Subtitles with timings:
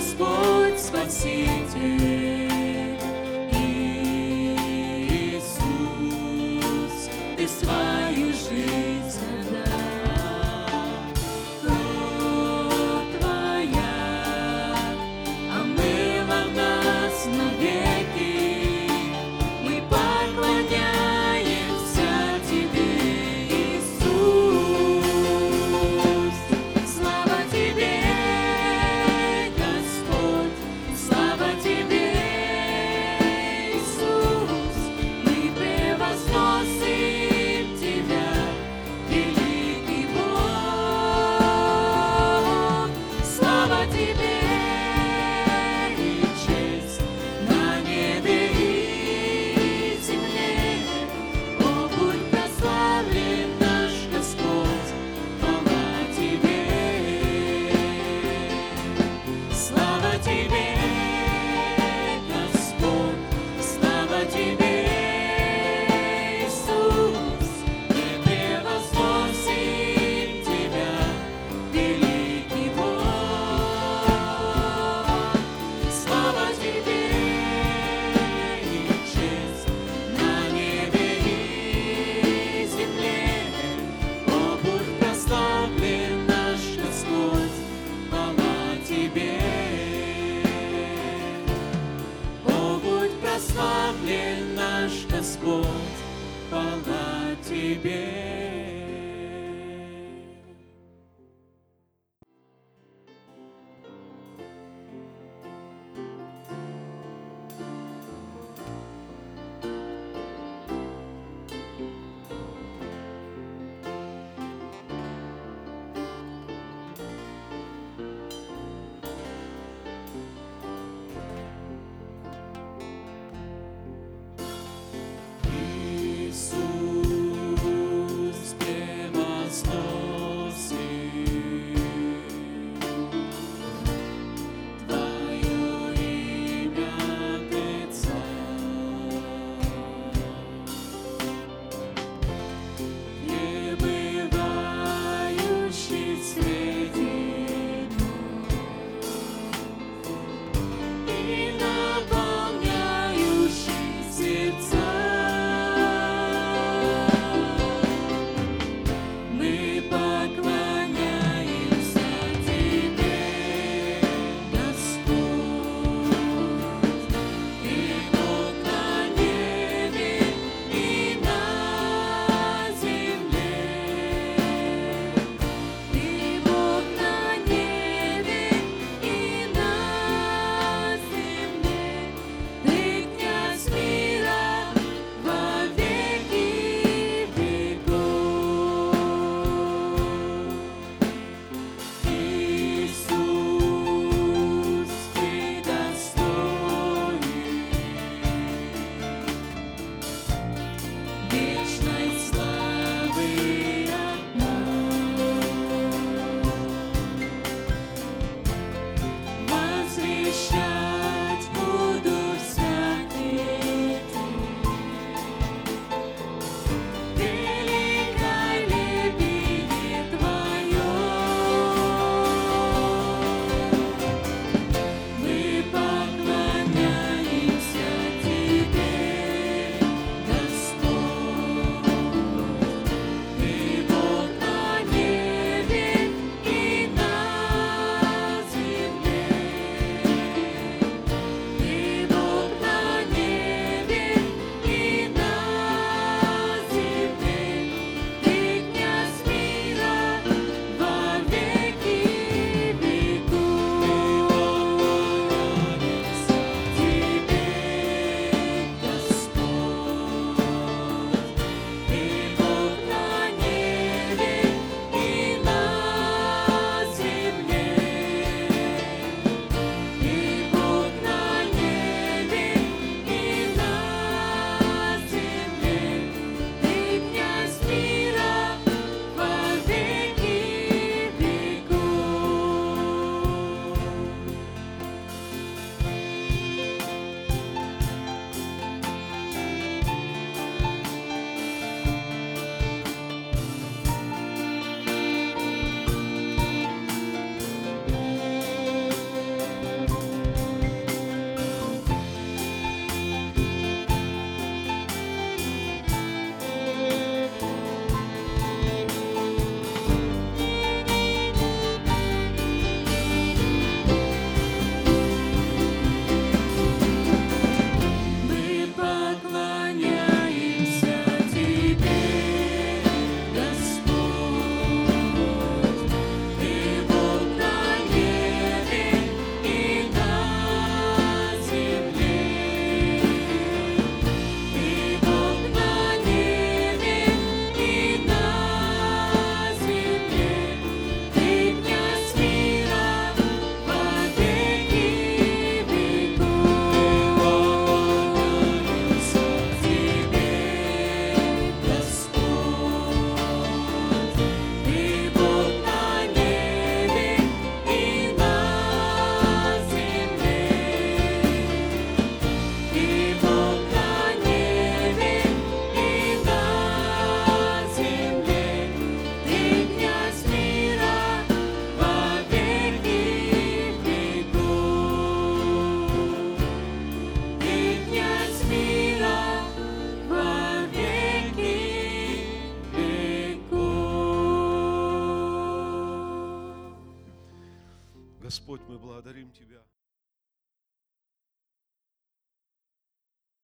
[0.00, 2.29] Господь Спаситель.